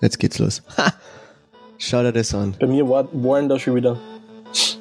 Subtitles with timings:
[0.00, 0.62] Jetzt geht's los.
[0.76, 0.92] Ha!
[1.78, 2.54] Schau dir das an.
[2.58, 3.98] Bei mir war, waren da schon wieder.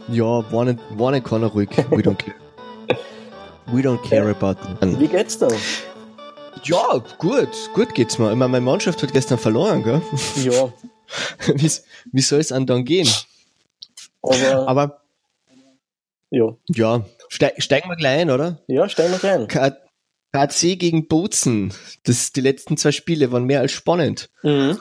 [0.08, 1.70] Ja, war nicht, war nicht keiner ruhig.
[1.90, 2.36] We don't care.
[3.68, 5.00] We don't care about them.
[5.00, 5.48] Wie geht's da?
[6.64, 8.32] Ja, gut, gut geht's mir.
[8.32, 10.02] Ich meine, meine Mannschaft hat gestern verloren, gell?
[10.44, 10.72] Ja,
[11.54, 11.72] Wie,
[12.12, 13.08] wie soll es an dann gehen?
[14.22, 15.02] aber, Aber
[16.32, 16.56] ja.
[16.68, 18.60] ja, steig, steigen wir gleich ein, oder?
[18.68, 19.48] Ja, steigen wir rein.
[19.48, 19.76] K
[20.32, 21.74] KC gegen Bozen.
[22.04, 24.30] Das, die letzten zwei Spiele waren mehr als spannend.
[24.44, 24.78] Mhm.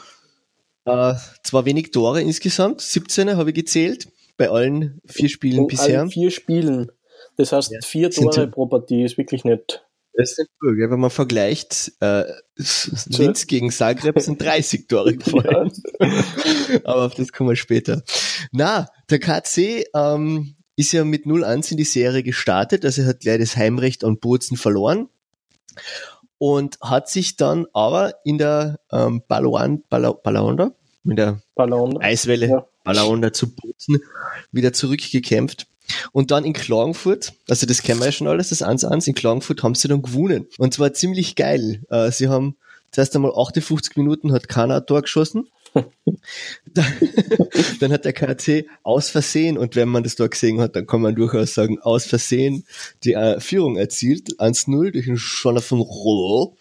[0.87, 6.01] Äh, zwar wenig Tore insgesamt, 17 habe ich gezählt, bei allen vier Spielen In bisher.
[6.01, 6.91] allen vier Spielen.
[7.37, 7.79] Das heißt, Ja.
[7.83, 9.83] vier Tore pro Partie ist wirklich nett.
[10.17, 10.91] Das ist nicht gell?
[10.91, 12.25] wenn man vergleicht, äh,
[13.09, 15.73] Linz gegen Zagreb sind 30 Tore gefallen.
[16.85, 18.03] Aber auf das kommen wir später.
[18.53, 23.21] Na, der KC ähm, ist ja mit 0-1 in die Serie gestartet, also er hat
[23.21, 25.09] gleich das Heimrecht an Bozen verloren
[26.39, 30.73] und hat sich dann aber in der ähm, Balaon, Bala, Balaonda,
[31.05, 32.01] in der Ballon.
[32.01, 32.67] Eiswelle Ja.
[32.83, 34.01] Balaonda zu Bozen
[34.53, 35.67] wieder zurückgekämpft.
[36.13, 39.63] Und dann in Klagenfurt, also das kennen wir ja schon alles, das 1-1, in Klagenfurt
[39.63, 40.47] haben sie dann gewonnen.
[40.59, 41.83] Und zwar ziemlich geil.
[41.91, 42.57] Äh, Sie haben
[42.91, 45.49] zuerst einmal 58 Minuten hat keiner ein Tor geschossen.
[47.81, 51.01] dann, hat der KC aus Versehen, und wenn man das Tor gesehen hat, dann kann
[51.03, 52.65] man durchaus sagen, aus Versehen
[53.03, 56.57] die äh, Führung erzielt, 1-0 durch einen Jonathan Roh,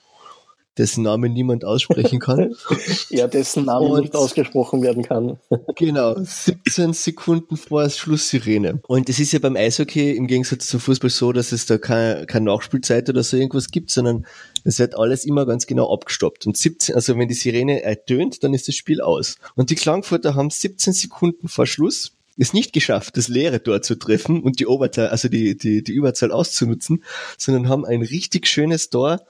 [0.78, 2.56] dessen Namen niemand aussprechen kann.
[3.10, 5.38] Ja, dessen Name nicht ausgesprochen werden kann.
[5.76, 8.82] Genau, 17 Sekunden vor Schlusssirene.
[8.88, 12.26] Und es ist ja beim Eishockey im Gegensatz zum Fußball so, dass es da keine,
[12.26, 14.26] keine Nachspielzeit oder so irgendwas gibt, sondern
[14.64, 16.48] es wird alles immer ganz genau abgestoppt.
[16.48, 19.38] Und 17, also wenn die Sirene ertönt, dann ist das Spiel aus.
[19.56, 23.96] Und die Klangfurter haben 17 Sekunden vor Schluss es nicht geschafft, das leere Tor zu
[23.96, 27.04] treffen und die Oberzahl, also die, die, die Überzahl auszunutzen,
[27.38, 29.22] sondern haben ein richtig schönes Tor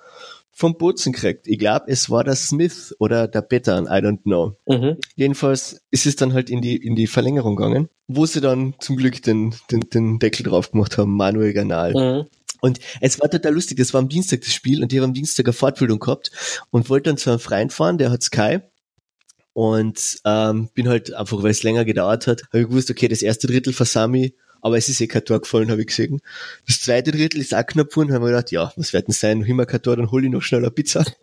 [0.53, 1.47] vom Bozen gekriegt.
[1.47, 4.55] Ich glaube, es war der Smith oder der Bettern, I don't know.
[4.67, 4.97] Mhm.
[5.15, 8.95] Jedenfalls ist es dann halt in die, in die Verlängerung gegangen, wo sie dann zum
[8.95, 11.93] Glück den, den, den Deckel drauf gemacht haben, Manuel Ganal.
[11.93, 12.27] Mhm.
[12.61, 15.13] Und es war total lustig, das war am Dienstag das Spiel und ich habe am
[15.13, 16.31] Dienstag eine Fortbildung gehabt
[16.69, 18.59] und wollte dann zu einem Freund fahren, der hat Sky.
[19.55, 23.21] Und ähm, bin halt einfach, weil es länger gedauert hat, habe ich gewusst, okay, das
[23.21, 24.33] erste Drittel versami,
[24.63, 26.21] aber es ist eh kein Tor gefallen, habe ich gesehen.
[26.65, 29.39] Das zweite Drittel ist auch knapp geworden, haben wir gedacht, ja, was wird denn sein,
[29.39, 31.05] noch immer kein Tor, dann hol ich noch schnell eine Pizza.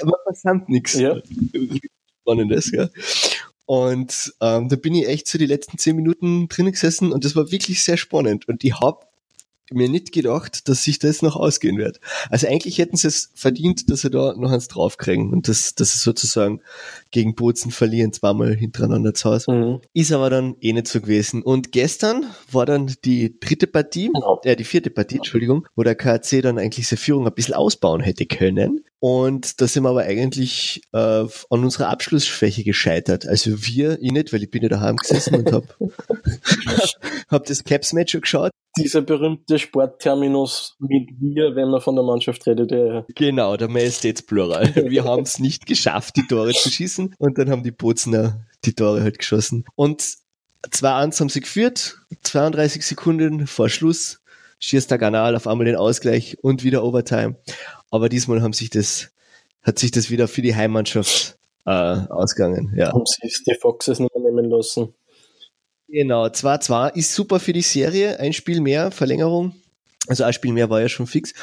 [0.00, 0.94] aber versammt nichts.
[0.94, 1.20] Ja.
[2.20, 2.88] Spannendes, ja.
[3.66, 7.34] Und ähm, da bin ich echt so die letzten zehn Minuten drinnen gesessen und das
[7.34, 8.46] war wirklich sehr spannend.
[8.46, 9.11] Und ich hab
[9.74, 12.00] mir nicht gedacht, dass sich das noch ausgehen wird.
[12.30, 15.92] Also eigentlich hätten sie es verdient, dass sie da noch eins draufkriegen und dass, dass
[15.92, 16.60] sie sozusagen
[17.10, 19.50] gegen Bozen verlieren, zweimal hintereinander zu Hause.
[19.52, 19.80] Mhm.
[19.92, 21.42] Ist aber dann eh nicht so gewesen.
[21.42, 24.40] Und gestern war dann die dritte Partie, Genau.
[24.44, 28.00] äh, die vierte Partie, Entschuldigung, wo der KC dann eigentlich seine Führung ein bisschen ausbauen
[28.00, 28.84] hätte können.
[28.98, 33.26] Und da sind wir aber eigentlich äh, an unserer Abschlussschwäche gescheitert.
[33.26, 35.76] Also wir, ich nicht, weil ich bin ja daheim gesessen und hab,
[37.28, 38.52] hab das Caps-Match schon geschaut.
[38.78, 42.70] Dieser berühmte Sportterminus mit wir, wenn man von der Mannschaft redet.
[42.70, 43.04] Ja.
[43.14, 44.74] Genau, der Majestätsplural.
[44.88, 47.14] Wir haben es nicht geschafft, die Tore zu schießen.
[47.18, 49.64] Und dann haben die Bozner die Tore halt geschossen.
[49.74, 50.02] Und
[50.70, 54.20] 2-1 haben sie geführt, 32 Sekunden vor Schluss
[54.60, 57.36] schießt der Kanal auf einmal den Ausgleich und wieder Overtime.
[57.90, 59.10] Aber diesmal haben sich das,
[59.62, 62.72] hat sich das wieder für die Heimmannschaft äh, ausgegangen.
[62.76, 62.92] Ja.
[62.92, 64.94] Haben sie die Foxes nicht mehr nehmen lassen.
[65.92, 68.18] Genau, 2-2 ist super für die Serie.
[68.18, 69.54] Ein Spiel mehr, Verlängerung.
[70.08, 71.34] Also ein Spiel mehr war ja schon fix.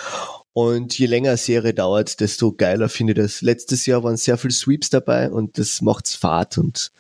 [0.54, 3.42] Und je länger eine Serie dauert, desto geiler finde ich das.
[3.42, 6.92] Letztes Jahr waren sehr viele Sweeps dabei und das macht's Fahrt und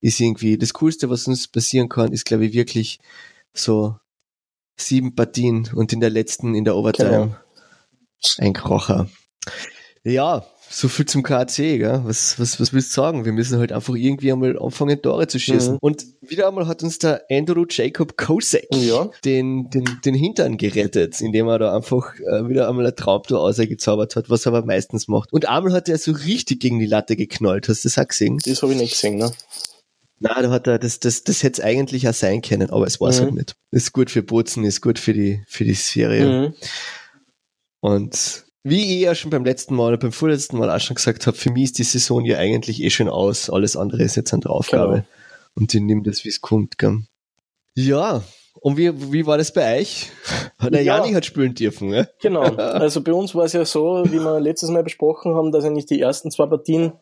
[0.00, 2.98] ist irgendwie das Coolste, was uns passieren kann, ist, glaube ich, wirklich
[3.54, 3.96] so
[4.76, 7.36] sieben Partien und in der letzten, in der Overtime, Genau.
[8.38, 9.08] ein Krocher.
[10.02, 12.00] Ja, so viel zum KC, gell?
[12.04, 13.24] Was, was, was willst du sagen?
[13.24, 15.74] Wir müssen halt einfach irgendwie einmal anfangen, Tore zu schießen.
[15.74, 15.78] Mhm.
[15.80, 19.10] Und wieder einmal hat uns der Andrew Jacob Kosek Ja.
[19.24, 24.16] den, den, den Hintern gerettet, indem er da einfach äh, wieder einmal ein Traumtor ausgezaubert
[24.16, 25.32] hat, was er aber meistens macht.
[25.32, 27.68] Und einmal hat er so richtig gegen die Latte geknallt.
[27.68, 28.38] Hast du das auch gesehen?
[28.44, 29.32] Das habe ich nicht gesehen, ne?
[30.18, 33.00] Na, da hat er, das, das, das hätte es eigentlich auch sein können, aber es
[33.00, 33.24] war es Mhm.
[33.24, 33.56] halt nicht.
[33.70, 36.48] Ist gut für Bozen, ist gut für die, für die Serie.
[36.48, 36.54] Mhm.
[37.80, 41.26] Und wie ich ja schon beim letzten Mal oder beim vorletzten Mal auch schon gesagt
[41.26, 43.48] habe, für mich ist die Saison ja eigentlich eh schon aus.
[43.48, 44.92] Alles andere ist jetzt eine Aufgabe.
[44.92, 45.06] Genau.
[45.54, 46.76] Und ich nehme das, wie es kommt.
[46.76, 47.02] Gell?
[47.74, 48.22] Ja,
[48.60, 50.10] und wie, wie war das bei euch?
[50.60, 50.98] Der Ja.
[50.98, 52.08] Jani hat spielen dürfen, ne?
[52.20, 52.42] Genau.
[52.56, 55.86] Also bei uns war es ja so, wie wir letztes Mal besprochen haben, dass eigentlich
[55.86, 56.92] die ersten zwei Partien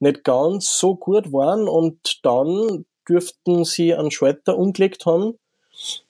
[0.00, 5.34] nicht ganz so gut waren und dann dürften sie einen Schalter umgelegt haben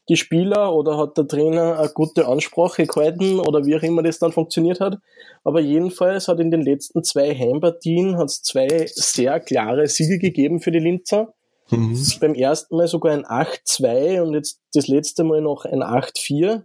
[0.08, 4.18] die Spieler oder hat der Trainer eine gute Ansprache gehalten oder wie auch immer das
[4.18, 4.98] dann funktioniert hat.
[5.44, 10.72] Aber jedenfalls hat in den letzten zwei Heimpartien hat's zwei sehr klare Siege gegeben für
[10.72, 11.32] die Linzer.
[11.70, 11.98] Mhm.
[12.20, 16.62] Beim ersten Mal sogar ein 8-2 und jetzt das letzte Mal noch ein 8-4.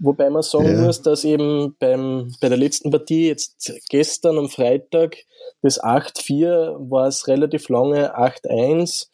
[0.00, 0.80] Wobei man sagen ja.
[0.80, 5.16] muss, dass eben beim, bei der letzten Partie, jetzt gestern am Freitag,
[5.60, 9.08] das 8-4 war es relativ lange 8-1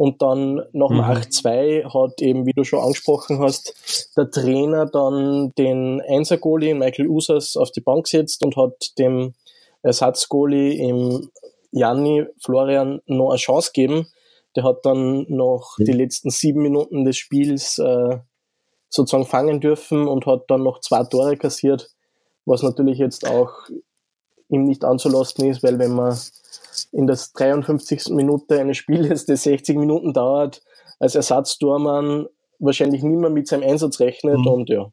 [0.00, 1.02] und dann nach dem mhm.
[1.02, 7.54] 8-2 hat eben, wie du schon angesprochen hast, der Trainer dann den Einser-Goalie Michael Usas
[7.54, 9.34] auf die Bank gesetzt und hat dem
[9.82, 11.28] Ersatzgoalie im
[11.70, 14.06] Janni Florian noch eine Chance gegeben.
[14.56, 15.84] Der hat dann noch mhm.
[15.84, 18.20] die letzten sieben Minuten des Spiels äh,
[18.88, 21.90] sozusagen fangen dürfen und hat dann noch zwei Tore kassiert,
[22.46, 23.52] was natürlich jetzt auch
[24.48, 26.18] ihm nicht anzulasten ist, weil wenn man
[26.92, 28.08] in der 53.
[28.10, 30.62] Minute eines Spieles, das 60 Minuten dauert,
[30.98, 32.26] als Ersatztormann
[32.58, 34.46] wahrscheinlich nicht mehr mit seinem Einsatz rechnet mhm.
[34.46, 34.90] und ja.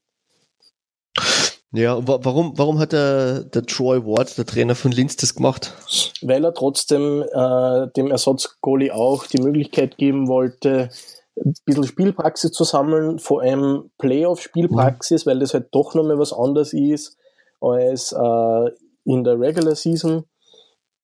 [1.74, 5.74] Ja, warum, warum hat der, der Troy Ward, der Trainer von Linz, das gemacht?
[6.22, 10.90] Weil er trotzdem äh, dem Ersatzgoalie auch die Möglichkeit geben wollte,
[11.36, 15.30] ein bisschen Spielpraxis zu sammeln, vor allem Playoff-Spielpraxis, mhm.
[15.30, 17.18] weil das halt doch nochmal was anderes ist
[17.60, 18.70] als äh,
[19.04, 20.24] in der Regular Season.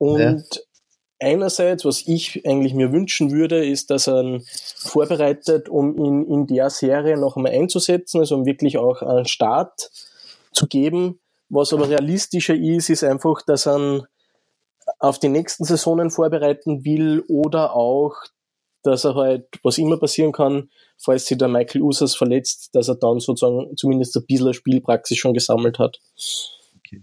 [0.03, 0.61] Und ja.
[1.19, 4.45] einerseits, was ich eigentlich mir wünschen würde, ist, dass er ihn
[4.77, 9.91] vorbereitet, um ihn in der Serie noch einmal einzusetzen, also um wirklich auch einen Start
[10.51, 11.19] zu geben.
[11.49, 14.07] Was aber realistischer ist, ist einfach, dass er
[14.99, 18.15] auf die nächsten Saisonen vorbereiten will oder auch
[18.85, 22.95] dass er halt, was immer passieren kann, falls sich der Michael Usas verletzt, dass er
[22.95, 26.01] dann sozusagen zumindest ein bisschen Spielpraxis schon gesammelt hat.
[26.79, 27.01] Okay.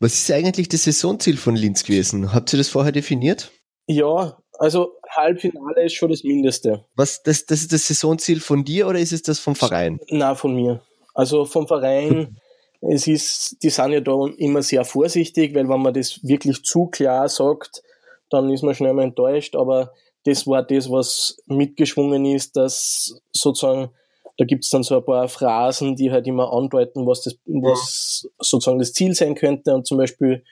[0.00, 2.32] Was ist eigentlich das Saisonziel von Linz gewesen?
[2.32, 3.50] Habt ihr das vorher definiert?
[3.86, 6.84] Ja, also Halbfinale ist schon das Mindeste.
[6.94, 9.98] Was, das, das ist das Saisonziel von dir oder ist es das vom Verein?
[10.10, 10.82] Na, von mir.
[11.14, 12.38] Also vom Verein,
[12.80, 16.86] es ist, die sind ja da immer sehr vorsichtig, weil wenn man das wirklich zu
[16.86, 17.82] klar sagt,
[18.30, 19.92] dann ist man schnell mal enttäuscht, aber
[20.24, 23.90] das war das, was mitgeschwungen ist, dass sozusagen,
[24.38, 28.78] da gibt's dann so ein paar Phrasen, die halt immer andeuten, was das, was sozusagen
[28.78, 29.74] das Ziel sein könnte.
[29.74, 30.44] Und zum Beispiel,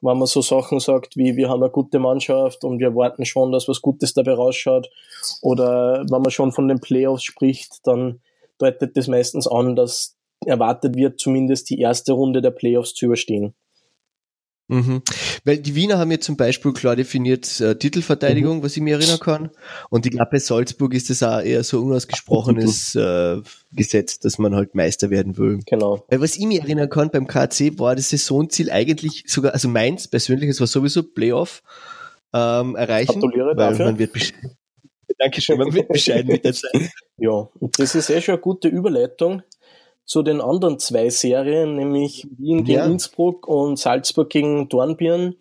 [0.00, 3.52] wenn man so Sachen sagt wie, wir haben eine gute Mannschaft und wir warten schon,
[3.52, 4.90] dass was Gutes dabei rausschaut.
[5.40, 8.20] Oder wenn man schon von den Playoffs spricht, dann
[8.58, 13.54] deutet das meistens an, dass erwartet wird, zumindest die erste Runde der Playoffs zu überstehen.
[14.68, 15.02] Mhm.
[15.44, 18.62] Weil die Wiener haben ja zum Beispiel klar definiert äh, Titelverteidigung, mhm.
[18.62, 19.50] was ich mir erinnern kann.
[19.88, 23.38] Und ich glaube, bei Salzburg ist das auch eher so unausgesprochenes äh,
[23.72, 25.60] Gesetz, dass man halt Meister werden will.
[25.66, 26.04] Genau.
[26.08, 30.06] Weil was ich mir erinnern kann, beim KC war das Saisonziel eigentlich sogar, also meins
[30.06, 31.62] persönlich, es war sowieso Playoff
[32.34, 33.20] ähm, erreichen.
[33.20, 33.86] Gratuliere dafür.
[33.86, 34.12] man wird
[35.18, 36.72] Dankeschön, man wird bescheiden mit der Zeit.
[37.20, 39.42] Ja, und das ist eh schon eine gute Überleitung
[40.08, 42.86] zu den anderen zwei Serien, nämlich Wien gegen ja.
[42.86, 45.36] Innsbruck und Salzburg gegen Dornbirn.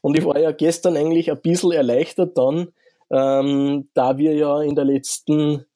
[0.00, 2.68] Und ich war ja gestern eigentlich ein bisschen erleichtert dann,
[3.10, 5.66] ähm, da wir ja in der letzten,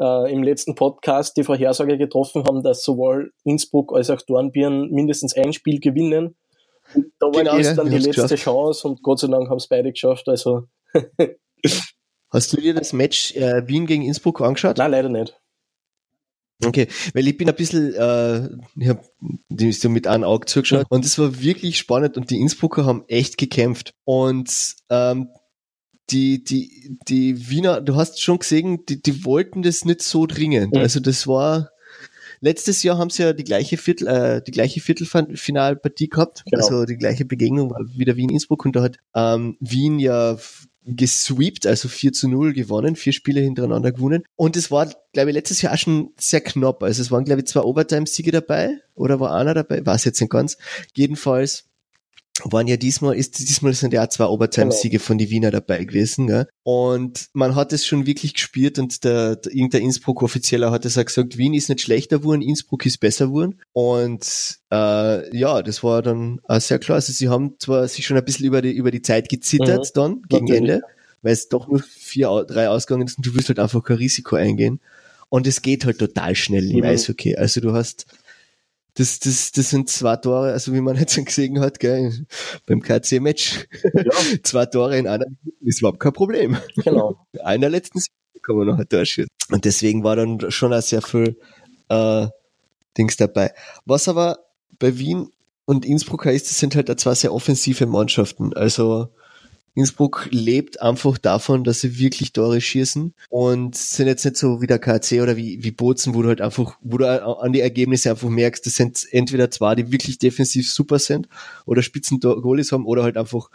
[0.00, 5.36] äh, im letzten Podcast die Vorhersage getroffen haben, dass sowohl Innsbruck als auch Dornbirn mindestens
[5.36, 6.36] ein Spiel gewinnen.
[6.94, 8.44] Und da war genau, gestern ja, die letzte geschafft.
[8.44, 10.28] Chance und Gott sei Dank haben es beide geschafft.
[10.28, 10.68] Also
[12.30, 14.78] Hast du dir das Match äh, Wien gegen Innsbruck angeschaut?
[14.78, 15.36] Nein, leider nicht.
[16.64, 19.02] Okay, weil ich bin ein bisschen, äh, ich habe
[19.48, 23.04] die so mit einem Auge zugeschaut und es war wirklich spannend und die Innsbrucker haben
[23.06, 25.28] echt gekämpft und ähm,
[26.10, 30.74] die, die, die Wiener, du hast schon gesehen, die, die wollten das nicht so dringend.
[30.74, 30.80] Mhm.
[30.80, 31.70] Also das war,
[32.40, 36.64] letztes Jahr haben sie ja die gleiche Viertel, äh, die gleiche Viertelfinalpartie gehabt, genau.
[36.64, 40.38] also die gleiche Begegnung war wieder Wien-Innsbruck und da hat ähm, Wien ja
[40.96, 44.24] gesweept, also 4 zu 0 gewonnen, vier Spiele hintereinander gewonnen.
[44.36, 46.82] Und es war, glaube ich, letztes Jahr schon sehr knapp.
[46.82, 50.30] Also es waren, glaube ich, zwei Overtime-Siege dabei oder war einer dabei, weiß jetzt nicht
[50.30, 50.56] ganz.
[50.94, 51.67] Jedenfalls
[52.44, 56.26] waren ja diesmal, ist, diesmal sind ja auch zwei Overtime-Siege von die Wiener dabei gewesen,
[56.26, 56.46] gell?
[56.62, 61.04] Und man hat es schon wirklich gespürt und der, der irgendein Innsbruck-Offizieller hat es auch
[61.04, 63.60] gesagt, Wien ist nicht schlechter geworden, Innsbruck ist besser geworden.
[63.72, 66.96] Und äh, ja, das war dann auch sehr klar.
[66.96, 69.90] Also sie haben zwar sich schon ein bisschen über die, über die Zeit gezittert mhm.
[69.94, 70.70] dann gegen Natürlich.
[70.72, 70.82] Ende,
[71.22, 74.36] weil es doch nur vier, drei Ausgaben ist und du willst halt einfach kein Risiko
[74.36, 74.80] eingehen.
[75.30, 76.84] Und es geht halt total schnell im mhm.
[76.84, 77.36] Eishockey.
[77.36, 78.06] Also du hast
[78.94, 82.26] das, das, das sind zwei Tore, also wie man jetzt gesehen hat, gell,
[82.66, 83.66] beim KC-Match.
[83.94, 84.02] Ja.
[84.42, 86.56] zwei Tore in einer Minute ist überhaupt kein Problem.
[86.76, 87.26] Genau.
[87.44, 88.00] Einer letzten
[88.42, 89.28] kann man noch ein Tor schießen.
[89.50, 91.38] Und deswegen war dann schon auch sehr viel
[91.88, 92.26] äh,
[92.96, 93.52] Dings dabei.
[93.84, 94.38] Was aber
[94.78, 95.30] bei Wien
[95.64, 98.54] und Innsbruck ist, das sind halt zwei sehr offensive Mannschaften.
[98.54, 99.08] Also
[99.74, 104.66] Innsbruck lebt einfach davon, dass sie wirklich Tore schießen und sind jetzt nicht so wie
[104.66, 108.10] der KC oder wie, wie Bozen, wo du halt einfach, wo du an die Ergebnisse
[108.10, 111.28] einfach merkst, das sind entweder zwei, die wirklich defensiv super sind
[111.66, 113.50] oder spitzen Goalies haben oder halt einfach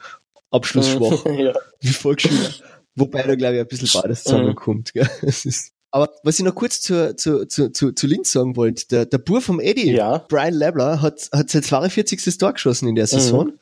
[0.51, 1.53] abschlussschwach, ja.
[1.82, 2.51] wie Volksschüler.
[2.96, 4.29] Wobei da, glaube ich, ein bisschen beides mhm.
[4.29, 4.93] zusammenkommt.
[4.93, 5.10] Gell?
[5.22, 8.88] Das ist aber was ich noch kurz zu, zu, zu, zu, zu Linz sagen wollte,
[8.88, 10.25] der, der Bur vom Eddie, ja.
[10.27, 12.36] Brian Lebler, hat, hat sein 42.
[12.39, 13.46] Tor geschossen in der Saison.
[13.46, 13.60] Mhm.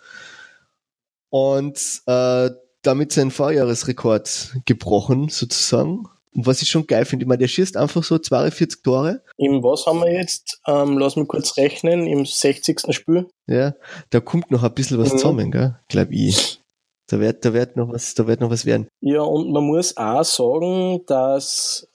[1.31, 2.51] Und äh,
[2.83, 6.05] damit seinen Vorjahresrekord gebrochen, sozusagen.
[6.33, 9.23] Und was ich schon geil finde, ich meine, der schießt einfach so 42 Tore.
[9.37, 10.61] Im was haben wir jetzt?
[10.67, 12.93] Ähm, lass mich kurz rechnen, im 60.
[12.93, 13.27] Spiel.
[13.47, 13.73] Ja,
[14.11, 15.17] da kommt noch ein bisschen was mhm.
[15.17, 15.79] zusammen, gell?
[15.89, 16.61] Glaub ich.
[17.07, 18.87] Da wird, da wird noch was, da wird noch was werden.
[19.01, 21.89] Ja, und man muss auch sagen, dass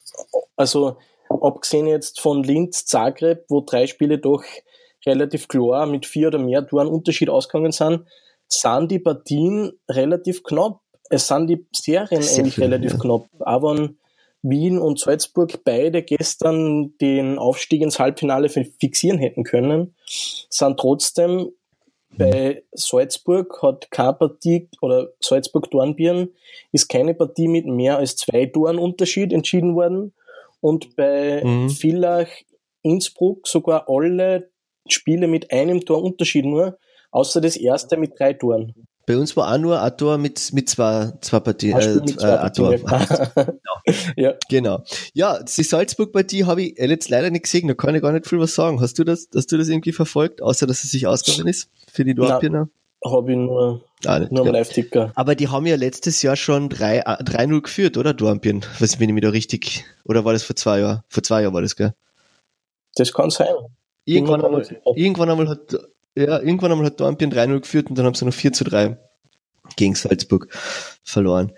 [0.57, 0.97] also
[1.29, 4.43] abgesehen jetzt von Linz, Zagreb, wo drei Spiele doch
[5.05, 8.05] relativ klar mit vier oder mehr Toren Unterschied ausgegangen sind,
[8.49, 10.81] sind die Partien relativ knapp.
[11.09, 12.99] Es sind die Serien Sehr eigentlich viel, relativ ja.
[12.99, 13.27] knapp.
[13.41, 13.91] Aber
[14.43, 21.51] Wien und Salzburg beide gestern den Aufstieg ins Halbfinale fixieren hätten können, sind trotzdem
[22.19, 26.31] bei Salzburg hat keine Partie oder Salzburg-Dornbirn
[26.73, 30.15] ist keine Partie mit mehr als zwei Toren Unterschied entschieden worden
[30.61, 31.69] und bei mhm.
[31.69, 32.29] Villach
[32.83, 34.51] Innsbruck sogar alle
[34.89, 36.79] Spiele mit einem Tor Unterschied nur,
[37.11, 38.75] außer das erste mit drei Toren.
[39.07, 41.79] Bei uns war auch nur ein Tor mit, mit zwei, zwei Partien.
[41.79, 42.75] Äh, mit zwei äh, Tor.
[42.75, 43.53] genau.
[44.17, 44.35] ja.
[44.49, 44.83] genau.
[45.15, 48.41] Ja, die Salzburg-Partie habe ich jetzt leider nicht gesehen, da kann ich gar nicht viel
[48.41, 48.81] was sagen.
[48.81, 52.05] Hast du das, hast du das irgendwie verfolgt, außer dass es sich ausgegangen ist für
[52.05, 52.69] die Dortbirner?
[53.05, 55.13] Habe ich nur, ah, nicht, nur am Live-Ticker.
[55.15, 58.65] Aber die haben ja letztes Jahr schon 3-0 geführt, oder Dornbirn?
[58.81, 61.03] Was bin ich mir da richtig, oder war das vor zwei Jahren?
[61.09, 61.95] Vor zwei Jahren war das, gell?
[62.97, 63.55] Das kann sein.
[64.05, 65.77] Irgendwann einmal, irgendwann einmal hat,
[66.17, 68.97] ja, irgendwann einmal hat Dornbirn 3-0 geführt und dann haben sie noch 4 zu 3
[69.77, 70.49] gegen Salzburg
[71.05, 71.53] verloren.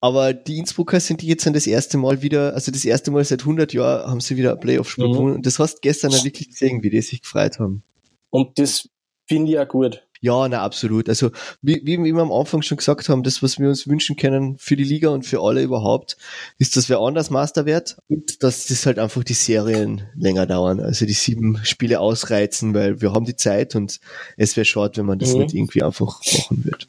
[0.00, 3.24] Aber die Innsbrucker sind die jetzt dann das erste Mal wieder, also das erste Mal
[3.24, 5.12] seit 100 Jahren haben sie wieder ein Playoff-Spiel mhm.
[5.12, 5.34] gewonnen.
[5.36, 7.84] Und das hast du gestern ja wirklich gesehen, wie die sich gefreut haben.
[8.30, 8.88] Und das
[9.28, 10.04] finde ich auch gut.
[10.22, 11.08] Ja, na absolut.
[11.08, 11.30] Also
[11.62, 14.76] wie, wie wir am Anfang schon gesagt haben, das, was wir uns wünschen können für
[14.76, 16.16] die Liga und für alle überhaupt,
[16.58, 20.78] ist, dass wir anders Master wird und dass das halt einfach die Serien länger dauern.
[20.78, 23.98] Also die sieben Spiele ausreizen, weil wir haben die Zeit und
[24.36, 25.40] es wäre schade, wenn man das mhm.
[25.40, 26.88] nicht irgendwie einfach machen wird.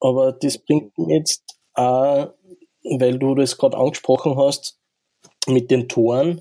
[0.00, 2.34] Aber das bringt mir jetzt auch,
[2.82, 4.80] weil du das gerade angesprochen hast,
[5.46, 6.40] mit den Toren.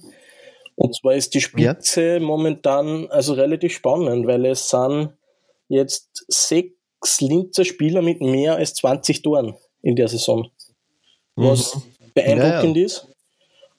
[0.75, 2.19] Und zwar ist die Spitze ja.
[2.19, 5.13] momentan also relativ spannend, weil es sind
[5.67, 10.50] jetzt sechs Linzer Spieler mit mehr als 20 Toren in der Saison.
[11.36, 11.82] Was mhm.
[12.13, 12.86] beeindruckend ja, ja.
[12.86, 13.08] ist.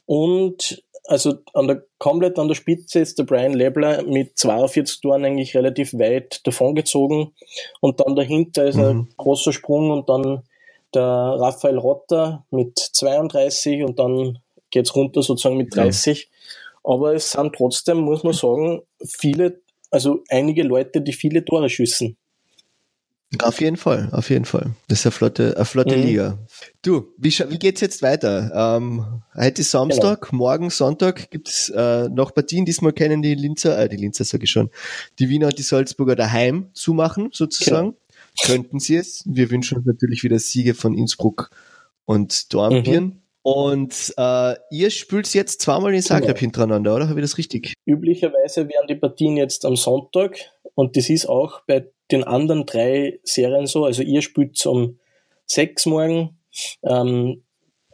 [0.06, 5.24] Und also an der, komplett an der Spitze ist der Brian Lebler mit 42 Toren
[5.24, 7.34] eigentlich relativ weit davongezogen.
[7.80, 8.84] Und dann dahinter ist mhm.
[8.84, 10.42] ein großer Sprung und dann
[10.94, 14.38] der Raphael Rotter mit 32 und dann
[14.70, 16.22] geht's runter sozusagen mit 30.
[16.22, 16.92] Ja.
[16.92, 19.60] Aber es sind trotzdem, muss man sagen, viele
[19.94, 22.16] also einige Leute, die viele Tore schießen.
[23.42, 24.74] Auf jeden Fall, auf jeden Fall.
[24.88, 26.02] Das ist eine flotte, eine flotte mhm.
[26.02, 26.38] Liga.
[26.82, 28.52] Du, wie, wie geht's jetzt weiter?
[28.54, 30.36] Ähm, heute ist Samstag, genau.
[30.36, 32.64] morgen Sonntag gibt's äh, noch Partien.
[32.64, 34.70] Diesmal kennen die Linzer, äh, die Linzer sage ich schon,
[35.18, 37.90] die Wiener und die Salzburger daheim zumachen, sozusagen.
[37.90, 37.98] Genau.
[38.42, 39.22] Könnten sie es.
[39.26, 41.50] Wir wünschen uns natürlich wieder Siege von Innsbruck
[42.04, 43.04] und Dornbirn.
[43.04, 43.20] Mhm.
[43.44, 46.40] Und äh, ihr spielt jetzt zweimal in Zagreb genau.
[46.40, 47.08] hintereinander, oder?
[47.10, 47.74] Habe ich das richtig?
[47.84, 50.38] Üblicherweise wären die Partien jetzt am Sonntag
[50.74, 53.84] und das ist auch bei den anderen drei Serien so.
[53.84, 54.98] Also ihr spielt um
[55.44, 56.38] sechs morgen,
[56.84, 57.42] ähm,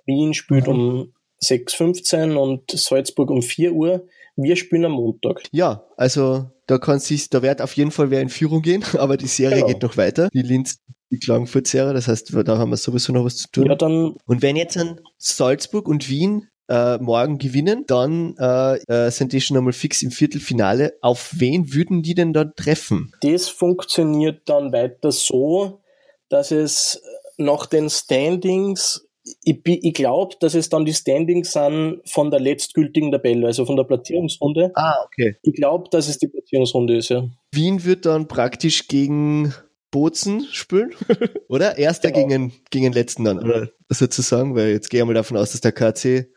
[0.06, 0.72] Wien spielt mhm.
[0.72, 4.06] um 6.15 und Salzburg um 4 Uhr.
[4.36, 5.42] Wir spielen am Montag.
[5.50, 9.16] Ja, also da kann sich, da wird auf jeden Fall wer in Führung gehen, aber
[9.16, 9.66] die Serie genau.
[9.66, 10.28] geht noch weiter.
[10.32, 10.78] Die Linz
[11.10, 11.92] die Klagenfurt-Serie.
[11.92, 13.66] Das heißt, da haben wir sowieso noch was zu tun.
[13.66, 19.10] Ja, dann und wenn jetzt dann Salzburg und Wien äh, morgen gewinnen, dann äh, äh,
[19.10, 20.94] sind die schon einmal fix im Viertelfinale.
[21.00, 23.12] Auf wen würden die denn dann treffen?
[23.22, 25.80] Das funktioniert dann weiter so,
[26.28, 27.02] dass es
[27.36, 29.06] nach den Standings
[29.44, 33.76] ich, ich glaube, dass es dann die Standings sind von der letztgültigen Tabelle, also von
[33.76, 34.72] der Platzierungsrunde.
[34.74, 35.36] Ah, okay.
[35.42, 37.28] Ich glaube, dass es die Platzierungsrunde ist, ja.
[37.52, 39.54] Wien wird dann praktisch gegen
[39.90, 40.94] Bozen spielen,
[41.48, 41.78] oder?
[41.78, 42.28] Erster genau.
[42.28, 45.60] gegen, gegen den letzten dann, oder sozusagen, weil jetzt gehe ich mal davon aus, dass
[45.60, 46.28] der KC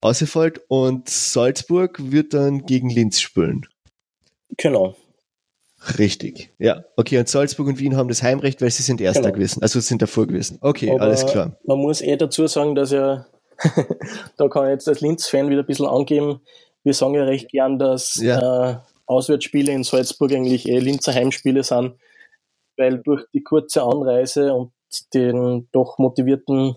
[0.00, 3.66] ausfällt und Salzburg wird dann gegen Linz spielen.
[4.56, 4.96] Genau.
[5.98, 6.84] Richtig, ja.
[6.96, 9.34] Okay, und Salzburg und Wien haben das Heimrecht, weil sie sind Erster genau.
[9.34, 10.58] gewesen, also sind davor gewesen.
[10.60, 11.56] Okay, Aber alles klar.
[11.64, 13.26] Man muss eh dazu sagen, dass ja,
[14.36, 16.40] da kann ich jetzt als Linz-Fan wieder ein bisschen angeben,
[16.82, 18.70] wir sagen ja recht gern, dass ja.
[18.70, 18.76] äh,
[19.06, 21.94] Auswärtsspiele in Salzburg eigentlich eh Linzer Heimspiele sind
[22.78, 24.72] weil durch die kurze Anreise und
[25.12, 26.76] den doch motivierten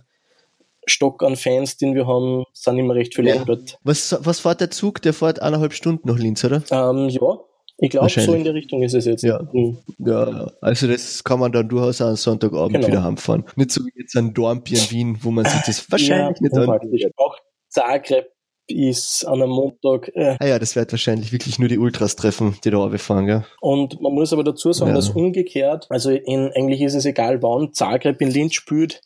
[0.86, 3.44] Stock an Fans, den wir haben, sind immer recht viele ja.
[3.46, 3.78] dort.
[3.84, 5.02] Was, was fährt der Zug?
[5.02, 6.64] Der fährt eineinhalb Stunden nach Linz, oder?
[6.72, 7.40] Ähm, ja,
[7.78, 9.24] ich glaube, so in der Richtung ist es jetzt.
[9.24, 9.42] Ja.
[9.54, 9.78] Mhm.
[10.00, 12.88] ja, also das kann man dann durchaus am Sonntagabend genau.
[12.88, 13.46] wieder heimfahren.
[13.56, 16.58] Nicht so wie jetzt ein Dornbier in Wien, wo man sich das wahrscheinlich ja, nicht
[16.58, 17.12] an.
[17.18, 17.38] Auch
[17.70, 18.30] Zagreb
[18.72, 20.12] ist an einem Montag.
[20.16, 20.38] Äh.
[20.40, 23.46] Ah ja, das wird wahrscheinlich wirklich nur die Ultras treffen, die da runterfahren, gell?
[23.60, 24.96] Und man muss aber dazu sagen, ja.
[24.96, 29.02] dass umgekehrt, also in, eigentlich ist es egal, wann Zagreb in Linz spielt,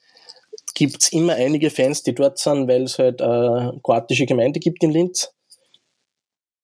[0.74, 4.91] gibt's immer einige Fans, die dort sind, weil es halt eine kroatische Gemeinde gibt in
[4.91, 5.31] Linz.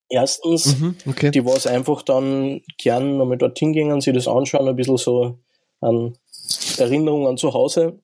[0.10, 1.32] Erstens, mhm, okay.
[1.32, 5.40] die was einfach dann gern nochmal dorthin gehen, sich das anschauen, ein bisschen so
[5.80, 6.18] an
[6.78, 8.00] Erinnerung an zu Hause,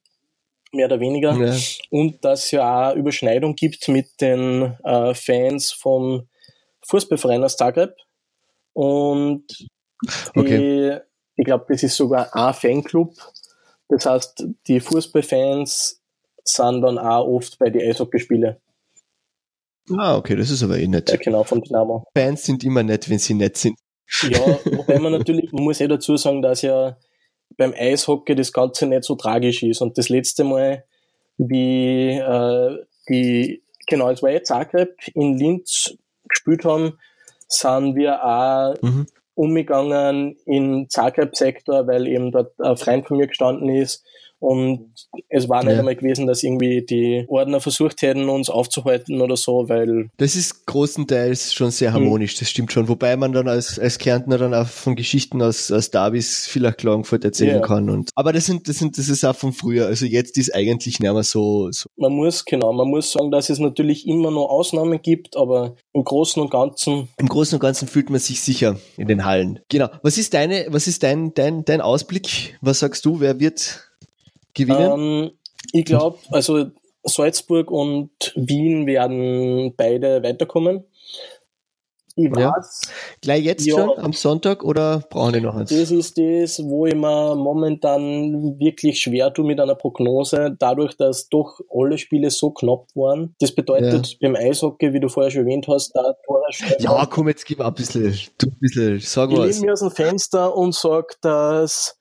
[0.72, 1.34] mehr oder weniger.
[1.34, 1.54] Ja.
[1.90, 6.28] Und dass es ja auch Überschneidung gibt mit den äh, Fans vom
[6.86, 7.96] Fußballverein aus Zagreb.
[8.74, 9.46] Und
[10.36, 10.96] okay.
[10.96, 11.02] ich,
[11.38, 13.14] ich glaube, das ist sogar ein Fanclub.
[13.90, 16.02] Das heißt, die Fußballfans
[16.44, 18.58] sind dann auch oft bei den Eishockeyspielen.
[19.98, 21.10] Ah, okay, das ist aber eh nett.
[21.10, 22.04] Ja, genau, von Dynamo.
[22.16, 23.78] Fans sind immer nett, wenn sie nett sind.
[24.24, 26.98] Ja, wobei man natürlich, man muss eh dazu sagen, dass ja
[27.58, 29.82] beim Eishockey das Ganze nicht so tragisch ist.
[29.82, 30.86] Und das letzte Mal,
[31.38, 35.96] wie äh, die, genau, es war jetzt Zagreb in Linz
[36.28, 36.98] gespielt haben,
[37.48, 39.08] sind wir auch mhm.
[39.36, 44.04] umgegangen in Zagreb-Sektor, weil eben dort ein Freund von mir gestanden ist
[44.40, 44.94] und
[45.30, 45.80] es war nicht ja.
[45.80, 50.10] einmal gewesen, dass irgendwie die Ordner versucht hätten, uns aufzuhalten oder so, weil.
[50.18, 52.40] Das ist großenteils schon sehr harmonisch, mhm.
[52.40, 52.88] das stimmt schon.
[52.88, 57.24] Wobei man dann als, als Kärntner dann auch von Geschichten aus, aus Davis vielleicht Klagenfurt
[57.26, 57.62] erzählen ja.
[57.62, 57.90] kann.
[57.90, 59.88] Und, aber das sind, das sind, das ist auch von früher.
[59.88, 61.90] Also jetzt ist eigentlich nicht mehr so, so.
[61.96, 66.04] Man muss, genau, man muss sagen, dass es natürlich immer noch Ausnahmen gibt, aber im
[66.04, 67.08] Großen und Ganzen.
[67.18, 69.60] Im Großen und Ganzen fühlt man sich sicher in den Hallen.
[69.70, 69.88] Genau.
[70.04, 72.58] Was ist deine, was ist dein, dein, dein Ausblick?
[72.62, 73.20] Was sagst du?
[73.20, 73.87] Wer wird
[74.58, 75.22] gewinnen?
[75.24, 75.32] Ähm,
[75.72, 76.66] ich glaube, also
[77.04, 80.84] Salzburg und Wien werden beide weiterkommen.
[82.20, 82.54] Ich weiß, ja.
[83.22, 85.70] Gleich jetzt ja, schon am Sonntag oder brauchen die noch eins?
[85.70, 91.30] Das ist das, wo ich mir momentan wirklich schwer tue mit einer Prognose, dadurch, dass
[91.30, 93.36] doch alle Spiele so knapp waren.
[93.40, 94.18] Das bedeutet ja.
[94.22, 96.42] beim Eishockey, wie du vorher schon erwähnt hast, da Tore
[96.80, 99.50] Ja, komm, jetzt gib ein bisschen, du ein bisschen, sag ich was.
[99.50, 101.97] Ich lehne mir aus dem Fenster und sag, dass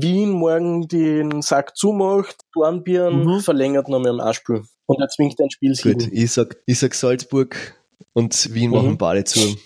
[0.00, 3.40] Wien morgen den Sack zumacht, Dornbirn mhm.
[3.40, 4.64] verlängert noch mehr am Arschspiel.
[4.86, 7.74] Und er zwingt ein Spiel Gut, ich sag, ich sag Salzburg
[8.12, 8.76] und Wien mhm.
[8.76, 9.56] machen beide zu.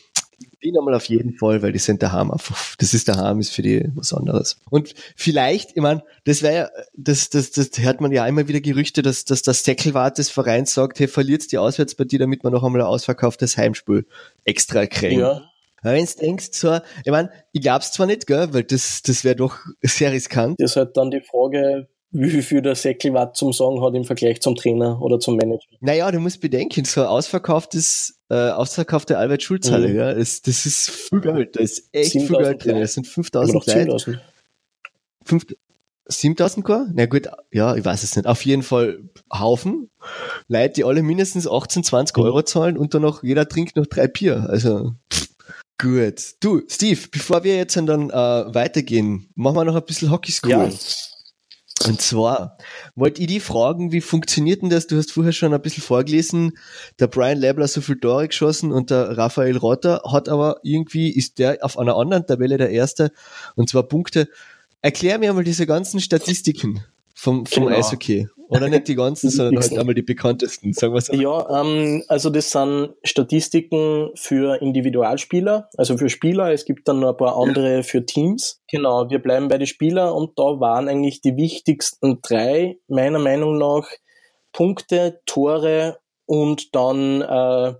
[0.61, 2.77] Wien einmal auf jeden Fall, weil die sind daheim einfach.
[2.77, 4.61] Das ist daheim, ist für die was anderes.
[4.69, 8.61] Und vielleicht, ich meine, das wäre ja, das, das, das hört man ja immer wieder
[8.61, 12.63] Gerüchte, dass, dass das Deckelwart des Vereins sagt, hey, verliert die Auswärtspartie, damit man noch
[12.63, 14.07] einmal ein ausverkauftes Heimspiel
[14.45, 15.21] extra kriegen.
[15.21, 15.50] Ja.
[15.83, 19.37] Wenn du denkst, so, ich meine, ich glaub's zwar nicht, gell, weil das, das wäre
[19.37, 20.61] doch sehr riskant.
[20.61, 24.41] Das ist halt dann die Frage, wie viel der Säckelwatt zum Sagen hat im Vergleich
[24.41, 25.69] zum Trainer oder zum Manager.
[25.81, 29.97] Naja, du musst bedenken, so ausverkauftes, äh, ausverkaufte Albert Schulzhalle, mhm.
[29.97, 33.67] ja, das, das ist viel Geld, da ist echt viel Geld drin, das sind 5000
[33.67, 34.21] Leute.
[36.13, 36.89] 7000 Chor?
[36.93, 38.27] Na gut, ja, ich weiß es nicht.
[38.27, 38.99] Auf jeden Fall
[39.33, 39.91] Haufen
[40.49, 42.23] Leute, die alle mindestens 18, 20 mhm.
[42.25, 44.47] Euro zahlen und dann noch, jeder trinkt noch drei Bier.
[44.49, 45.30] Also, pff.
[45.81, 46.35] Gut.
[46.41, 50.51] Du, Steve, bevor wir jetzt dann äh, weitergehen, machen wir noch ein bisschen Hockey School.
[50.51, 50.71] Ja.
[51.87, 52.59] Und zwar
[52.95, 54.87] wollte ich die fragen, wie funktioniert denn das?
[54.87, 56.59] Du hast vorher schon ein bisschen vorgelesen,
[56.99, 61.39] der Brian Lebler so viel Tore geschossen und der Raphael Rotter hat aber irgendwie, ist
[61.39, 63.13] der auf einer anderen Tabelle der Erste
[63.55, 64.29] und zwar Punkte.
[64.83, 67.79] Erklär mir mal diese ganzen Statistiken vom, vom genau.
[67.79, 68.29] Eishockey.
[68.51, 71.13] Oder nicht die ganzen, sondern halt einmal die bekanntesten, sagen wir so.
[71.15, 76.53] Ja, ähm, also das sind Statistiken für Individualspieler, also für Spieler.
[76.53, 77.83] Es gibt dann noch ein paar andere ja.
[77.83, 78.61] für Teams.
[78.69, 83.57] Genau, wir bleiben bei den Spielern und da waren eigentlich die wichtigsten drei, meiner Meinung
[83.59, 83.89] nach,
[84.53, 87.75] Punkte, Tore und dann äh,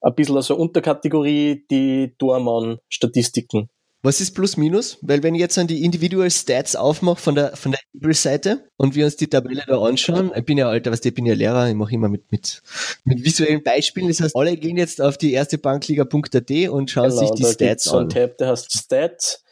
[0.00, 3.68] ein bisschen also Unterkategorie die Tormann-Statistiken.
[4.04, 4.98] Was ist plus minus?
[5.00, 8.94] Weil wenn ich jetzt an die Individual Stats aufmache von der von der Seite und
[8.94, 11.70] wir uns die Tabelle da anschauen, ich bin ja alter, was ich bin ja Lehrer,
[11.70, 12.62] ich mache immer mit mit
[13.04, 14.08] mit visuellen Beispielen.
[14.08, 17.88] Das heißt, alle gehen jetzt auf die erste Bankliga.at und schauen genau, sich die Stats
[17.88, 17.92] an.
[17.92, 19.42] So ein Tab, der heißt Stats,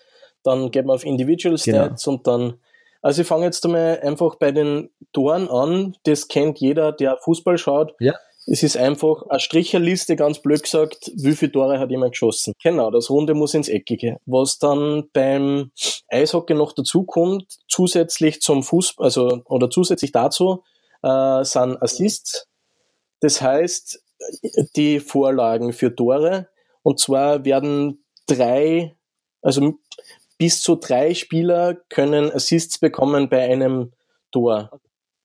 [0.42, 1.86] dann geht man auf Individual genau.
[1.86, 2.16] Stats genau.
[2.16, 2.54] und dann
[3.00, 5.96] also ich fange jetzt einmal einfach bei den Toren an.
[6.04, 7.94] Das kennt jeder, der Fußball schaut.
[7.98, 8.14] Ja.
[8.44, 12.54] Es ist einfach eine Stricherliste, ganz blöd gesagt, wie viele Tore hat jemand geschossen.
[12.62, 14.18] Genau, das Runde muss ins Eckige.
[14.26, 15.70] Was dann beim
[16.08, 20.64] Eishockey noch dazu kommt, zusätzlich zum Fußball, also, oder zusätzlich dazu,
[21.02, 22.48] äh, sind Assists.
[23.20, 24.02] Das heißt,
[24.76, 26.48] die Vorlagen für Tore.
[26.82, 28.96] Und zwar werden drei,
[29.40, 29.74] also
[30.38, 33.92] bis zu drei Spieler können Assists bekommen bei einem
[34.32, 34.80] Tor.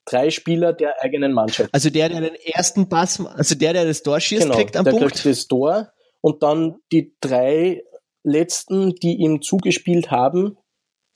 [0.09, 1.69] Drei Spieler der eigenen Mannschaft.
[1.73, 4.85] Also der, der den ersten Pass, also der, der das Tor schießt, Genau, kriegt einen
[4.85, 5.07] der Punkt.
[5.13, 5.91] kriegt das Tor
[6.21, 7.83] und dann die drei
[8.23, 10.57] letzten, die ihm zugespielt haben,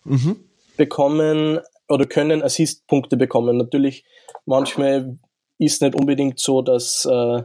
[0.03, 0.43] Mhm.
[0.77, 3.57] bekommen oder können Assistpunkte bekommen.
[3.57, 4.03] Natürlich,
[4.45, 5.17] manchmal
[5.59, 7.43] ist nicht unbedingt so, dass, äh,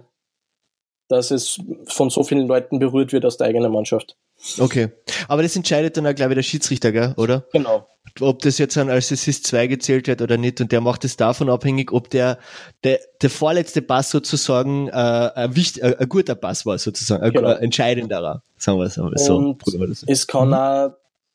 [1.08, 4.16] dass es von so vielen Leuten berührt wird aus der eigenen Mannschaft.
[4.58, 4.88] Okay.
[5.28, 7.14] Aber das entscheidet dann auch, glaube ich, der Schiedsrichter, gell?
[7.16, 7.44] oder?
[7.52, 7.86] Genau.
[8.20, 10.60] Ob das jetzt dann als Assist 2 gezählt wird oder nicht.
[10.60, 12.38] Und der macht es davon abhängig, ob der,
[12.84, 17.22] der, der vorletzte Pass sozusagen äh, ein, wichtig, ein, ein guter Pass war, sozusagen.
[17.22, 17.48] Ein, Genau.
[17.48, 19.36] ein entscheidenderer, sagen wir es einmal so.
[19.36, 19.62] Und.
[20.06, 20.54] Es kann Mhm.
[20.54, 20.90] auch,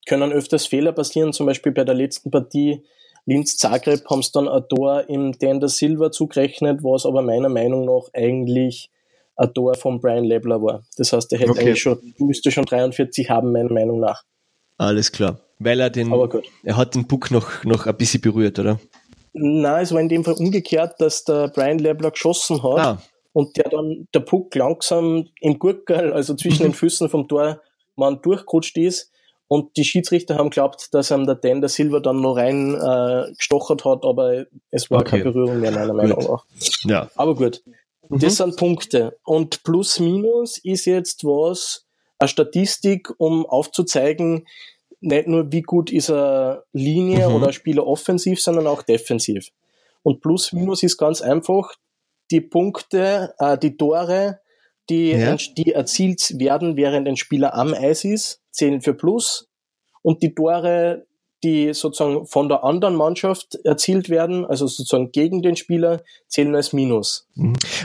[0.08, 2.84] können öfters Fehler passieren, zum Beispiel bei der letzten Partie
[3.28, 7.86] Linz Zagreb haben es dann ein Tor im Dender Silver zugerechnet, was aber meiner Meinung
[7.86, 8.90] nach eigentlich
[9.36, 10.84] ein Tor von Brian Lebler war.
[10.98, 11.62] Das heißt, er hätte Okay.
[11.62, 14.24] eigentlich schon, müsste schon 43 haben, meiner Meinung nach.
[14.78, 15.40] Alles klar.
[15.60, 16.12] Weil er den,
[16.64, 18.80] er hat den Puck noch, noch ein bisschen berührt, oder?
[19.34, 23.02] Nein, es war in dem Fall umgekehrt, dass der Brian Lebler geschossen hat Ah,
[23.34, 26.70] und der dann der Puck langsam im Gurkel, also zwischen Mhm.
[26.70, 29.12] den Füßen vom Tormann durchgerutscht ist.
[29.48, 33.34] Und die Schiedsrichter haben geglaubt, dass ihm der Dan der Silver dann noch rein äh,
[33.38, 35.10] gestochert hat, aber es war Okay.
[35.12, 36.46] keine Berührung mehr, meiner Meinung nach.
[36.86, 37.10] ja.
[37.16, 37.62] Aber gut,
[38.12, 38.20] Mhm.
[38.20, 39.18] das sind Punkte.
[39.24, 41.86] Und plus minus ist jetzt was,
[42.20, 44.48] eine Statistik, um aufzuzeigen,
[45.00, 47.36] nicht nur wie gut ist er Linie Mhm.
[47.36, 49.50] oder ein Spieler offensiv, sondern auch defensiv.
[50.04, 51.74] Und plus minus ist ganz einfach,
[52.30, 54.40] die Punkte, äh, die Tore,
[54.90, 55.36] die, Ja.
[55.58, 59.48] die erzielt werden, während ein Spieler am Eis ist, zählen für plus.
[60.04, 61.06] Und die Tore,
[61.44, 66.72] die sozusagen von der anderen Mannschaft erzielt werden, also sozusagen gegen den Spieler, zählen als
[66.72, 67.28] Minus.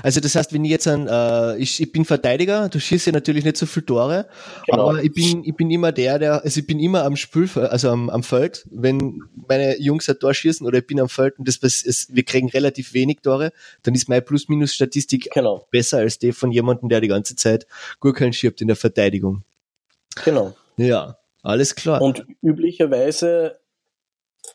[0.03, 3.13] Also das heißt, wenn ich jetzt ein, äh, ich, ich bin Verteidiger, du schießt ja
[3.13, 4.27] natürlich nicht so viele Tore,
[4.67, 4.91] Genau.
[4.91, 7.89] aber ich bin, ich bin immer der, der, also ich bin immer am Spiel, also
[7.91, 11.49] am, am Feld, wenn meine Jungs ein Tor schießen oder ich bin am Feld und
[11.49, 16.19] das, was ist, wir kriegen relativ wenig Tore, dann ist meine Plus-Minus-Statistik Genau, besser als
[16.19, 17.67] die von jemandem, der die ganze Zeit
[18.01, 19.43] Gurkeln schiebt in der Verteidigung.
[20.25, 20.55] genau.
[20.77, 22.01] Ja, alles klar.
[22.03, 23.59] Und üblicherweise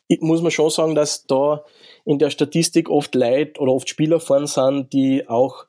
[0.08, 1.64] ich- muss man schon sagen, dass da
[2.06, 5.66] in der Statistik oft Leute oder oft Spieler vorn sind, die auch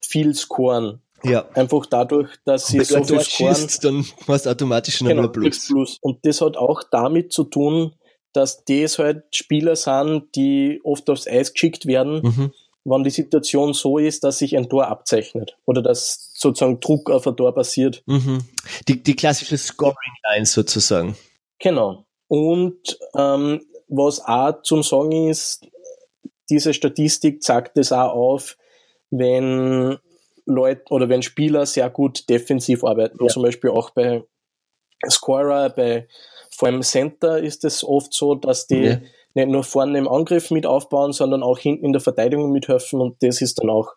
[0.00, 1.00] viel scoren.
[1.24, 1.48] ja.
[1.54, 3.54] Einfach dadurch, dass sie Wenn so viel scoren.
[3.54, 5.66] schießt, dann hast du automatisch schon Genau, Plus.
[5.68, 5.98] Plus.
[6.00, 7.94] Und das hat auch damit zu tun,
[8.32, 12.52] dass das halt Spieler sind, die oft aufs Eis geschickt werden, Mhm.
[12.84, 17.26] Wenn die Situation so ist, dass sich ein Tor abzeichnet oder dass sozusagen Druck auf
[17.26, 18.02] ein Tor passiert.
[18.06, 18.40] Mhm.
[18.88, 21.16] Die, die klassische Scoring-Line sozusagen.
[21.58, 22.04] Genau.
[22.28, 25.66] Und ähm, was auch zum Sagen ist,
[26.50, 28.56] diese Statistik zeigt es auch auf,
[29.10, 29.98] wenn
[30.44, 33.18] Leute oder wenn Spieler sehr gut defensiv arbeiten.
[33.20, 33.28] Ja.
[33.28, 34.24] Zum Beispiel auch bei
[35.08, 36.08] Scorer, bei
[36.50, 39.00] vor allem Center ist es oft so, dass die Ja.
[39.34, 43.22] Nicht nur vorne im Angriff mit aufbauen, sondern auch hinten in der Verteidigung mithelfen und
[43.22, 43.92] das ist dann auch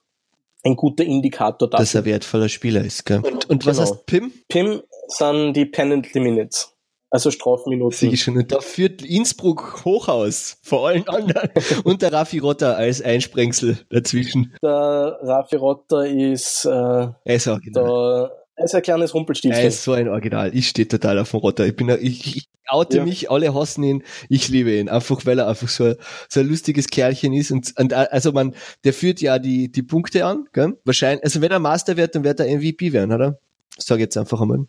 [0.64, 1.84] ein guter Indikator dafür.
[1.84, 3.06] dass er wertvoller Spieler ist.
[3.06, 3.20] Gell?
[3.20, 3.90] Und, und was Genau.
[3.92, 4.32] heißt Pim?
[4.50, 6.74] PIM sind die Penalty Minutes,
[7.12, 7.96] also Strafminuten.
[7.96, 8.36] Sieh ich schon.
[8.38, 11.50] Und da führt Innsbruck hoch aus, vor allen anderen.
[11.84, 14.56] Und der Raffi Rotter als Einsprengsel dazwischen.
[14.64, 18.32] Der Raffi Rotter ist äh, Er ist original.
[18.56, 19.66] Er ist ein kleines Er Rumpelstilzchen.
[19.66, 20.56] ist so ein Original.
[20.56, 21.66] Ich stehe total auf dem Rotter.
[21.66, 23.04] Ich bin, ich, ich oute Ja.
[23.06, 24.04] mich, alle hassen ihn.
[24.30, 24.90] Ich liebe ihn.
[24.90, 25.96] Einfach, weil er einfach so, ein-
[26.30, 27.52] so ein lustiges Kerlchen ist.
[27.52, 30.78] Und, und äh, also man, der führt ja die, die Punkte an, gell?
[30.86, 33.40] Wahrscheinlich, also wenn er Master wird, dann wird er MVP werden, oder?
[33.78, 34.66] Sag jetzt einfach einmal.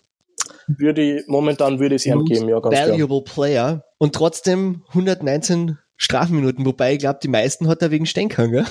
[0.67, 2.89] Würde momentan würde ich es ihm geben, ja, ganz klar.
[2.91, 3.85] Valuable Player.
[3.99, 8.67] Und trotzdem 119 Strafminuten, wobei ich glaube, die meisten hat er wegen Stänkern, gell?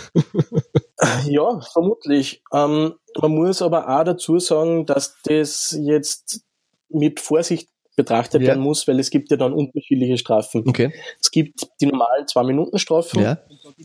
[1.26, 2.44] Ja, vermutlich.
[2.54, 6.42] Ähm, man muss aber auch dazu sagen, dass das jetzt
[6.90, 8.50] mit Vorsicht betrachtet Ja.
[8.50, 10.64] werden muss, weil es gibt ja dann unterschiedliche Strafen.
[10.68, 10.92] Okay.
[11.22, 13.38] Es gibt die normalen Zwei-Minuten-Strafen Ja.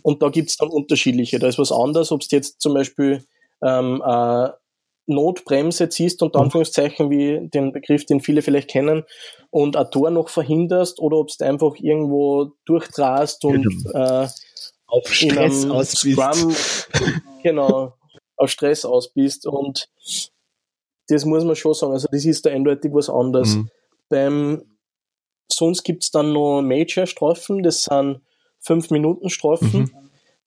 [0.03, 1.38] und da gibt es dann unterschiedliche.
[1.38, 3.25] Da ist was anderes, ob es jetzt zum Beispiel
[3.62, 4.49] ähm, äh,
[5.07, 6.45] Notbremse ziehst, unter Mhm.
[6.47, 9.05] Anführungszeichen, wie den Begriff, den viele vielleicht kennen,
[9.51, 14.27] und ein Tor noch verhinderst oder ob du einfach irgendwo durchtrast und äh,
[14.87, 16.55] Auf Stress Scrum,
[17.43, 17.95] genau,
[18.40, 19.88] auf Stress aus bist und
[21.09, 23.57] das muss man schon sagen, also das ist da eindeutig was anderes.
[23.57, 23.70] Mhm.
[24.09, 24.62] Beim,
[25.48, 28.20] sonst gibt's dann noch Major-Strafen, das sind
[28.64, 29.90] 5-Minuten-Strafen,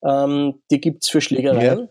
[0.02, 1.80] ähm, die gibt's für Schlägereien.
[1.80, 1.88] Ja.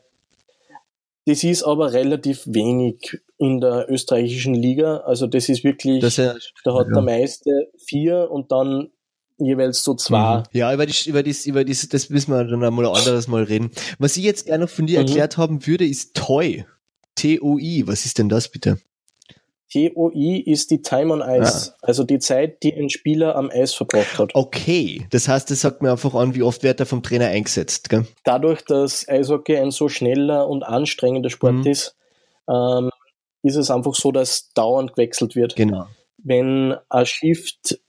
[1.26, 6.54] Das ist aber relativ wenig in der österreichischen Liga, also das ist wirklich, Das ist
[6.66, 6.94] da hat ja.
[6.96, 8.92] der meiste vier und dann
[9.46, 10.40] jeweils so zwei.
[10.40, 10.44] Mhm.
[10.52, 13.44] Ja, über, die, über, das, über das, das müssen wir dann einmal ein anderes Mal
[13.44, 13.72] reden.
[14.00, 15.08] Was ich jetzt gerne noch von dir Mhm.
[15.08, 16.66] erklärt haben würde, ist TOI.
[17.16, 17.88] T-O-I.
[17.88, 18.80] Was ist denn das bitte?
[19.72, 21.78] TOI ist die Time on Ice, ah.
[21.82, 24.36] also die Zeit, die ein Spieler am Eis verbracht hat.
[24.36, 27.90] Okay, das heißt, das sagt mir einfach an, wie oft wird er vom Trainer eingesetzt.
[27.90, 28.06] Gell?
[28.24, 31.68] Dadurch, dass Eishockey ein so schneller und anstrengender Sport mhm.
[31.68, 31.96] ist,
[32.48, 32.92] ähm,
[33.42, 35.56] ist es einfach so, dass dauernd gewechselt wird.
[35.56, 35.88] Genau.
[36.18, 37.80] Wenn ein Shift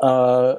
[0.00, 0.54] äh,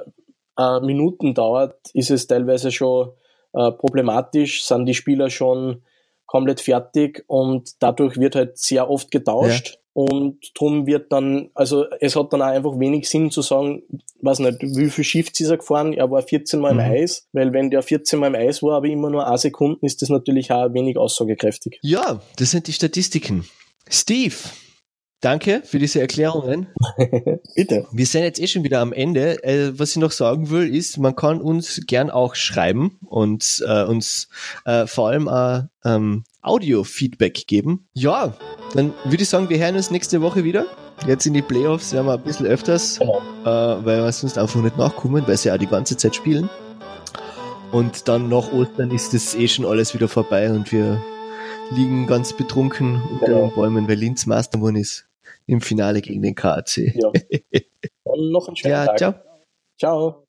[0.58, 3.10] äh, Minuten dauert, ist es teilweise schon
[3.52, 5.82] äh, problematisch, sind die Spieler schon
[6.26, 9.74] komplett fertig und dadurch wird halt sehr oft getauscht.
[9.74, 9.80] Ja.
[9.96, 13.82] Und drum wird dann, also es hat dann auch einfach wenig Sinn zu sagen,
[14.20, 15.94] weiß nicht, wie viel Shifts ist er gefahren?
[15.94, 16.80] Er war 14 Mal mhm.
[16.80, 19.86] im Eis, weil wenn der 14 Mal im Eis war, aber immer nur eine Sekunden,
[19.86, 21.78] ist das natürlich auch wenig aussagekräftig.
[21.80, 23.48] Ja, das sind die Statistiken.
[23.88, 24.34] Steve,
[25.20, 26.66] Danke für diese Erklärungen.
[27.56, 27.86] Bitte.
[27.90, 29.42] Wir sind jetzt eh schon wieder am Ende.
[29.42, 33.84] Äh, was ich noch sagen will, ist, man kann uns gern auch schreiben und äh,
[33.84, 34.28] uns
[34.66, 35.30] äh, vor allem
[35.84, 37.88] ähm, Audio-Feedback geben.
[37.94, 38.34] Ja,
[38.74, 40.66] dann würde ich sagen, wir hören uns nächste Woche wieder.
[41.06, 43.22] Jetzt in die Playoffs werden wir ein bisschen öfters, genau.
[43.44, 46.50] äh, weil wir sonst einfach nicht nachkommen, weil sie ja die ganze Zeit spielen.
[47.72, 51.02] Und dann nach Ostern ist das eh schon alles wieder vorbei und wir
[51.70, 53.46] liegen ganz betrunken unter genau.
[53.48, 55.05] den Bäumen, weil Linz geworden ist
[55.46, 56.76] im Finale gegen den KAC.
[56.76, 57.12] Ja.
[58.04, 58.98] Und noch einen schönen ja, Tag.
[58.98, 59.14] Ciao.
[59.78, 60.25] Ciao.